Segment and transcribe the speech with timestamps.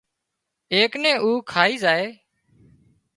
[0.73, 2.07] ايڪ نين اُو کائي زائي